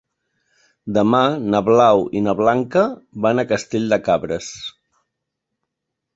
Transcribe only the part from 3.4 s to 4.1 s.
a Castell de